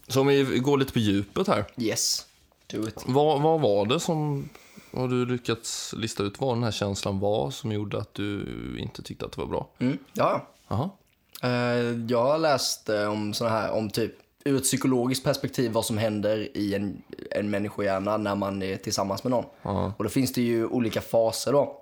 [0.08, 1.64] Så om vi går lite på djupet här.
[1.76, 2.26] Yes,
[2.66, 3.04] do it.
[3.06, 4.48] Vad, vad var det som
[4.92, 8.46] har du lyckats lista ut vad den här känslan var som gjorde att du
[8.78, 9.68] inte tyckte att det var bra?
[9.78, 10.90] Mm, ja, Jaha.
[11.42, 14.12] Eh, jag har läst eh, om såna här, om typ
[14.44, 19.24] ur ett psykologiskt perspektiv vad som händer i en, en människohjärna när man är tillsammans
[19.24, 19.44] med någon.
[19.62, 19.92] Ja.
[19.98, 21.78] Och då finns det ju olika faser då.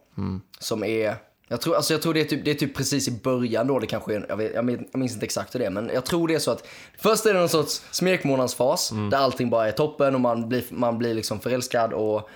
[0.58, 1.16] Som är,
[1.48, 3.78] jag tror, alltså jag tror det är, typ, det är typ precis i början då
[3.78, 5.90] det kanske är, jag, vet, jag, minns, jag minns inte exakt hur det är, men
[5.94, 6.66] jag tror det är så att
[6.98, 10.98] först är det någon sorts smekmånadsfas där allting bara är toppen och man blir, man
[10.98, 12.28] blir liksom förälskad och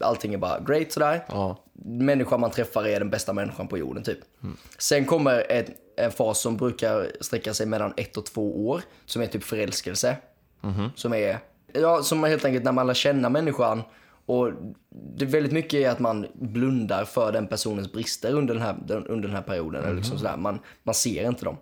[0.00, 1.64] allting är bara great sådär Ja.
[1.84, 4.18] människan man träffar är den bästa människan på jorden typ.
[4.78, 9.22] Sen kommer ett, en fas som brukar sträcka sig mellan ett och två år, som
[9.22, 10.16] är typ förälskelse.
[10.94, 11.38] Som är,
[11.72, 13.82] ja, som är helt enkelt när man lär känna människan
[14.26, 14.52] och
[14.90, 18.76] det är väldigt mycket är att man blundar för den personens brister under den här,
[18.90, 19.84] under den här perioden.
[19.84, 20.36] Eller liksom sådär.
[20.36, 21.56] Man, man ser inte dem.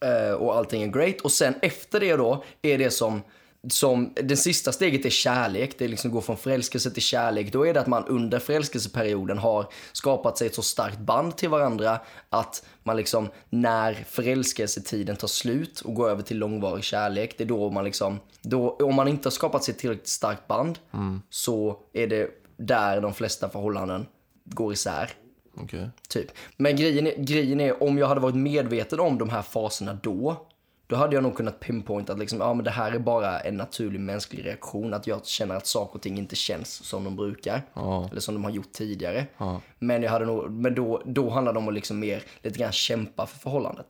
[0.00, 1.20] Eh, och allting är great.
[1.20, 3.22] Och sen efter det då är det som,
[3.68, 5.78] som det sista steget är kärlek.
[5.78, 7.52] Det är liksom gå från förälskelse till kärlek.
[7.52, 11.48] Då är det att man under förälskelseperioden har skapat sig ett så starkt band till
[11.48, 17.44] varandra att man liksom när förälskelsetiden tar slut och går över till långvarig kärlek, det
[17.44, 20.78] är då man liksom, då, om man inte har skapat sig ett tillräckligt starkt band
[21.30, 24.06] så är det där de flesta förhållanden
[24.44, 25.10] går isär.
[25.56, 25.90] Okej.
[26.08, 26.30] Typ.
[26.56, 30.46] Men grejen är, grejen är, om jag hade varit medveten om de här faserna då,
[30.86, 33.56] då hade jag nog kunnat pinpointa att liksom, ja, men det här är bara en
[33.56, 34.94] naturlig mänsklig reaktion.
[34.94, 37.62] Att jag känner att saker och ting inte känns som de brukar.
[37.74, 38.08] Ja.
[38.10, 39.26] Eller som de har gjort tidigare.
[39.38, 39.60] Ja.
[39.78, 42.72] Men, jag hade nog, men då, då handlar det om att liksom mer lite grann
[42.72, 43.86] kämpa för förhållandet.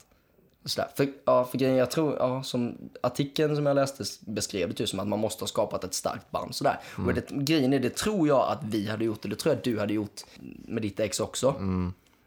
[0.64, 0.88] Sådär.
[0.96, 4.86] För, ja, för grejen, jag tror, ja, som artikeln som jag läste beskrev det ju
[4.86, 6.54] som att man måste ha skapat ett starkt band.
[6.54, 6.80] Sådär.
[7.06, 9.58] Och det, grejen är, det tror jag att vi hade gjort, och det tror jag
[9.58, 11.54] att du hade gjort med ditt ex också.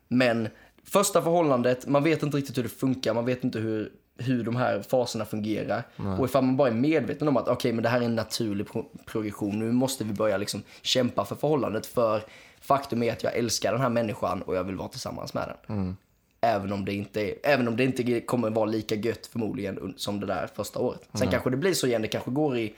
[0.08, 0.47] Men
[0.84, 4.56] första förhållandet, man vet inte riktigt hur det funkar, man vet inte hur, hur de
[4.56, 5.84] här faserna fungerar.
[6.19, 8.67] Och ifall man bara är medveten om att okej, men det här är en naturlig
[8.71, 11.86] pro- progression, nu måste vi börja liksom kämpa för förhållandet.
[11.86, 12.21] För
[12.62, 15.95] faktum är att jag älskar den här människan och jag vill vara tillsammans med den.
[16.41, 20.19] Även om, det inte är, även om det inte kommer vara lika gött förmodligen som
[20.19, 21.01] det där första året.
[21.13, 22.73] Sen kanske det blir så igen, det kanske går i,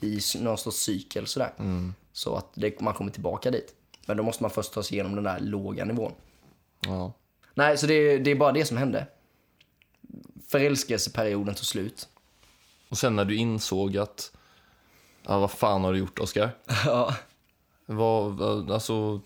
[0.00, 1.50] i någon sorts cykel sådär.
[2.12, 3.74] Så att det, man kommer tillbaka dit.
[4.06, 6.12] Men då måste man först ta sig igenom den där låga nivån.
[6.80, 7.12] Ja.
[7.54, 9.06] Nej, så det, det är bara det som hände.
[10.54, 12.08] Förälskelseperioden tog slut.
[12.88, 14.32] Och sen när du insåg att,
[15.22, 16.50] ja vad fan har du gjort Oskar?
[16.84, 17.14] Ja.
[17.86, 19.20] Vad, alltså,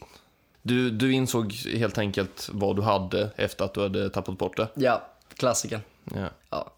[0.63, 4.69] du, du insåg helt enkelt vad du hade efter att du hade tappat bort det.
[4.75, 5.03] Ja,
[5.35, 5.81] klassiken.
[6.15, 6.29] Ja.
[6.51, 6.73] Ja.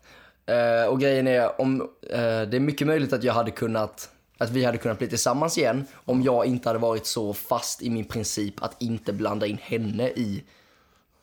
[0.54, 4.50] Eh, och grejen är, om, eh, det är mycket möjligt att jag hade kunnat, att
[4.50, 8.04] vi hade kunnat bli tillsammans igen om jag inte hade varit så fast i min
[8.04, 10.44] princip att inte blanda in henne i,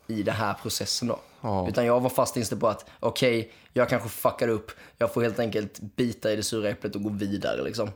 [0.06, 1.18] i den här processen då.
[1.40, 1.68] Ja.
[1.68, 5.38] Utan jag var fast inställd på att, okej, jag kanske fuckar upp, jag får helt
[5.38, 7.90] enkelt bita i det sura äpplet och gå vidare liksom.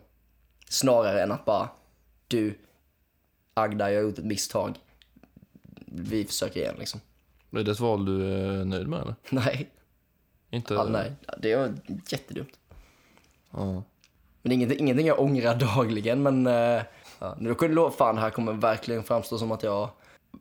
[0.69, 1.69] Snarare än att bara,
[2.29, 2.59] du,
[3.55, 4.79] Agda, jag har gjort ett misstag.
[5.87, 7.01] Vi försöker igen liksom.
[7.51, 9.15] Är det ett val du är nöjd med eller?
[9.31, 9.71] Nej,
[10.51, 10.75] Inte?
[10.75, 11.75] ja, nej, det var
[12.09, 12.59] jättedumt.
[13.51, 13.83] Ja.
[14.43, 16.47] Men ingenting, ingenting jag ångrar dagligen, men...
[16.47, 16.83] Uh,
[17.19, 19.91] ja, nu kunde lå- fan, här kommer verkligen framstå som att jag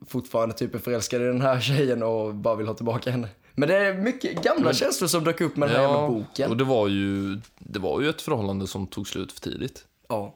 [0.06, 3.28] fortfarande typ är förälskad i den här tjejen och bara vill ha tillbaka henne.
[3.54, 6.50] Men det är mycket gamla känslor som dök upp med den här jävla boken.
[6.50, 9.84] och det var, ju, det var ju ett förhållande som tog slut för tidigt.
[10.08, 10.34] Ja.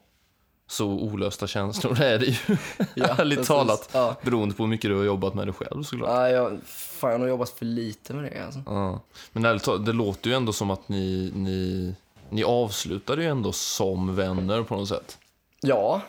[0.68, 2.36] så olösta känslor är det ju.
[2.94, 3.88] Ja, Ärligt talat.
[3.92, 4.16] Ja.
[4.22, 6.10] Beroende på hur mycket du har jobbat med det själv såklart.
[6.10, 8.62] Ja, jag, fan, jag har jobbat för lite med det alltså.
[8.66, 9.00] Ja.
[9.32, 11.94] Men ärligt talat, det låter ju ändå som att ni, ni,
[12.30, 15.18] ni avslutade ju ändå som vänner på något sätt.
[15.60, 16.00] Ja.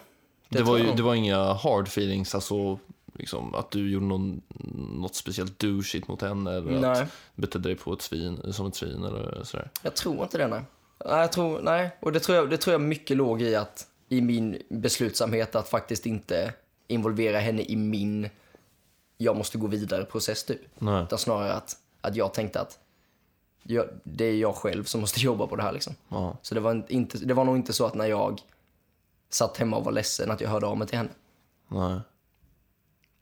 [0.50, 2.80] Det, Det var ju, det var inga hard feelings, alltså
[3.18, 4.42] liksom, att du gjorde någon,
[5.00, 7.02] något speciellt douchigt mot henne eller Nej.
[7.02, 9.70] att betedde dig på ett svin, som ett svin eller sådär.
[9.82, 10.62] Jag tror inte det, nej.
[11.06, 11.98] Nej, jag tror, nej.
[12.00, 15.70] Och det tror, jag, det tror jag mycket låg i att i min beslutsamhet att
[15.70, 16.54] faktiskt inte
[16.88, 18.30] involvera henne i min
[19.18, 20.62] jag måste gå vidare process typ.
[20.80, 21.04] Nej.
[21.04, 22.80] Utan snarare att, att jag tänkte att
[23.64, 25.96] jag, det är jag själv som måste jobba på det här liksom.
[26.10, 26.38] Ja.
[26.42, 28.42] Så det var, inte, det var nog inte så att när jag
[29.30, 31.10] satt hemma och var ledsen att jag hörde av mig till henne.
[31.68, 32.00] Nej.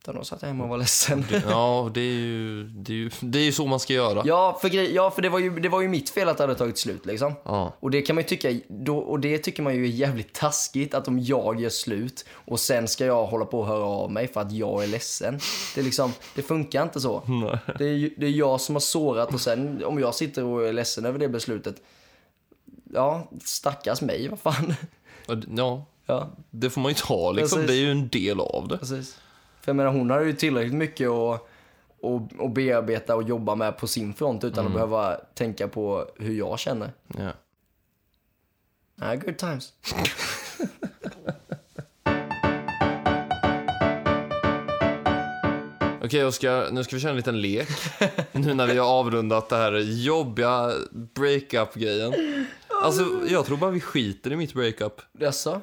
[0.05, 1.25] Utan då satt hemma och var ledsen.
[1.49, 4.21] Ja, det är, ju, det, är ju, det är ju så man ska göra.
[4.25, 6.43] Ja, för, grej, ja, för det, var ju, det var ju mitt fel att det
[6.43, 7.33] hade tagit slut liksom.
[7.43, 7.73] Ja.
[7.79, 10.93] Och det kan man ju tycka, då, och det tycker man ju är jävligt taskigt
[10.93, 14.27] att om jag gör slut och sen ska jag hålla på och höra av mig
[14.27, 15.39] för att jag är ledsen.
[15.75, 17.21] Det, är liksom, det funkar inte så.
[17.27, 17.59] Nej.
[17.77, 20.67] Det är, ju- det är jag som har sårat och sen om jag sitter och
[20.67, 21.75] är ledsen över det beslutet.
[22.93, 24.73] Ja, stackars mig, vad fan.
[25.57, 27.55] Ja, Ja, det får man ju ta liksom.
[27.59, 27.67] Precis.
[27.67, 28.77] Det är ju en del av det.
[28.77, 29.17] precis.
[29.65, 31.47] För jag menar, hon har ju tillräckligt mycket att,
[32.03, 36.33] att, att bearbeta och jobba med på sin front utan att behöva tänka på hur
[36.33, 36.91] jag känner.
[37.17, 37.29] Ja.
[38.95, 39.73] Nej, good times.
[46.03, 47.69] Okej Oskar, nu ska vi köra en liten lek.
[48.31, 52.13] nu när vi har avrundat det här jobbiga breakup-grejen.
[52.83, 55.61] Alltså, jag tror bara vi skiter i mitt breakup Jaså?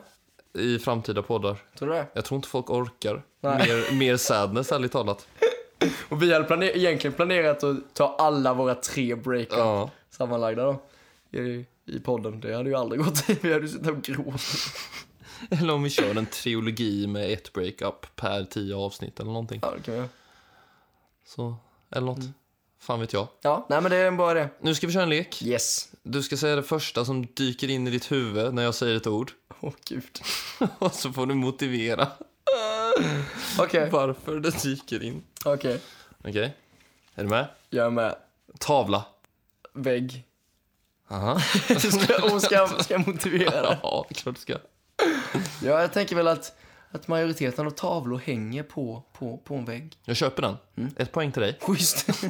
[0.59, 1.57] I framtida poddar.
[1.79, 2.07] Tror du det?
[2.15, 3.23] Jag tror inte folk orkar.
[3.41, 3.59] Nej.
[3.69, 5.27] Mer, mer sadness, ärligt talat.
[6.09, 9.91] Och vi hade planer- egentligen planerat att ta alla våra tre breakup Ja.
[10.11, 10.83] sammanlagda då.
[11.38, 12.41] I, I podden.
[12.41, 13.29] Det hade ju aldrig gått.
[13.41, 14.73] Vi hade ju suttit och gråtit.
[15.51, 19.61] Eller om vi kör en trilogi med ett breakup per tio avsnitt eller någonting.
[19.62, 20.09] Ja, det kan vi göra.
[21.27, 21.57] Så,
[21.91, 22.19] eller något.
[22.83, 23.29] Fan vet jag.
[23.42, 24.49] Ja, nej men det är bra idé.
[24.61, 25.42] Nu ska vi köra en lek.
[25.42, 25.88] Yes.
[26.03, 29.07] Du ska säga det första som dyker in i ditt huvud när jag säger ett
[29.07, 29.33] ord.
[29.61, 30.21] Åh gud.
[30.79, 32.09] Och så får du motivera
[33.59, 35.23] Okej, varför det dyker in.
[35.45, 35.81] okej.
[36.25, 36.57] Okej?
[37.14, 37.49] Är du med?
[37.71, 38.16] Jag är med.
[38.59, 39.05] Tavla.
[39.75, 40.25] Vägg.
[41.11, 41.40] Aha.
[41.79, 43.79] ska, och ska, ska jag motivera det?
[43.83, 44.53] Ja, klart du ska.
[45.62, 46.57] Ja, jag tänker väl att,
[46.92, 49.98] att majoriteten av tavlor hänger på, på, på en vägg.
[50.05, 50.57] Jag köper den.
[50.96, 51.59] Ett poäng till dig.
[51.61, 52.09] Schysst.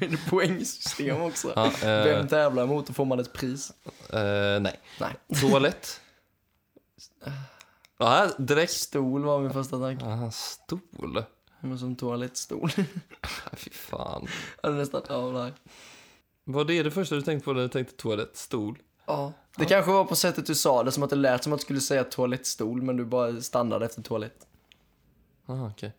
[0.00, 1.52] Är det poängsystem också?
[1.56, 3.72] Ja, eh, Vem tävlar mot och får man ett pris?
[4.12, 4.80] eh, nej.
[5.00, 5.40] Nej.
[5.40, 6.00] Toalett.
[8.02, 8.72] Ja, direkt.
[8.72, 10.04] Stol var min första tanke.
[10.04, 11.24] Aha, stol.
[11.60, 12.70] Men som toalettstol.
[13.52, 14.26] Fy fan.
[14.62, 15.52] Eller nästan, ja nej.
[16.44, 18.36] Var det det första du tänkte på när du tänkte toalett?
[19.10, 19.32] Ja.
[19.56, 21.62] Det kanske var på sättet du sa det, som att det lät som att du
[21.64, 24.46] skulle säga toalettstol, men du bara stannade efter toalett.
[25.46, 25.92] Ah, okej.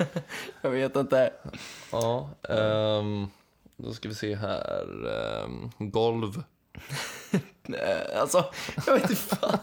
[0.60, 1.32] Jag vet inte.
[1.92, 3.26] Ja, ehm,
[3.76, 4.86] då ska vi se här.
[5.44, 6.42] ehm, golv.
[7.62, 8.44] Nej, alltså,
[8.86, 9.58] jag vet inte fan.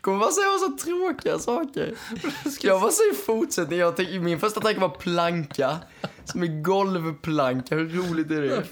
[0.00, 1.94] Kommer bara säga så tråkiga saker.
[2.60, 3.78] Jag bara säger fortsättning.
[3.78, 5.78] Jag tänker, min första tanke var planka.
[6.24, 7.74] Som är golvplanka.
[7.74, 8.64] Hur roligt är det?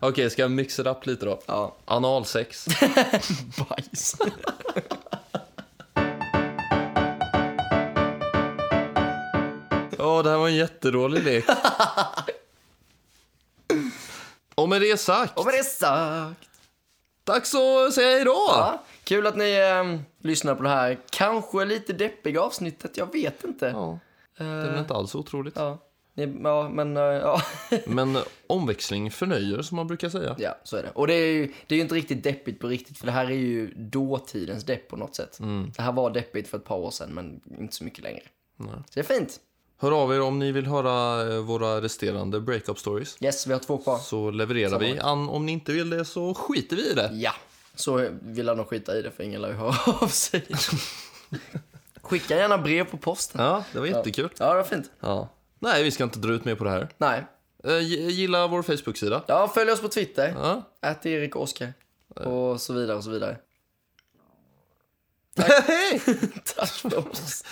[0.00, 1.40] Okej, ska jag mixa det upp lite då?
[1.46, 2.66] Ja, Analsex.
[3.68, 4.16] bajs.
[9.98, 11.44] Ja, det här var en jättedålig lek.
[14.54, 16.45] Och med det sagt, Och med det sagt.
[17.26, 18.44] Dags att säga hejdå!
[18.48, 22.96] Ja, kul att ni eh, lyssnar på det här kanske lite deppiga avsnittet.
[22.96, 23.66] Jag vet inte.
[23.66, 23.98] Ja,
[24.38, 25.56] det är inte alls otroligt.
[25.56, 25.78] Ja,
[26.14, 27.42] ni, ja men eh, ja.
[27.86, 30.36] Men omväxling förnöjer, som man brukar säga.
[30.38, 30.90] ja, så är det.
[30.90, 33.24] Och det är, ju, det är ju inte riktigt deppigt på riktigt, för det här
[33.24, 35.38] är ju dåtidens depp på något sätt.
[35.76, 38.22] Det här var deppigt för ett par år sedan, men inte så mycket längre.
[38.56, 38.74] Nej.
[38.74, 39.40] Så det är fint.
[39.78, 43.16] Hör av er om ni vill höra eh, våra resterande breakup stories.
[43.20, 43.98] Yes, vi har två kvar.
[43.98, 44.98] Så levererar vi.
[44.98, 47.10] An, om ni inte vill det så skiter vi i det.
[47.12, 47.32] Ja,
[47.74, 50.46] så vill jag nog skita i det, för ingen lär ju höra av sig.
[52.02, 53.40] Skicka gärna brev på posten.
[53.44, 54.28] Ja, det var jättekul.
[54.38, 54.90] Ja, det var fint.
[55.00, 55.28] Ja.
[55.58, 56.88] Nej, vi ska inte dra ut mer på det här.
[56.98, 57.24] Nej.
[57.64, 59.22] Eh, gi- Gilla vår Facebook-sida.
[59.26, 60.34] Ja, följ oss på Twitter.
[60.42, 60.62] Ja.
[60.80, 61.72] Att Erik och Oskar.
[62.14, 63.36] Och så vidare och så vidare.
[65.36, 66.00] Hej!
[66.56, 67.44] Tack för oss.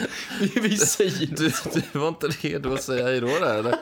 [0.62, 1.52] Vi säger du,
[1.92, 3.78] du var inte redo att säga hejdå där eller?